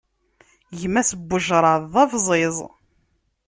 Gma-s,n 0.79 1.29
ujṛad 1.35 1.81
d 1.91 1.93
abẓiẓ. 2.03 2.57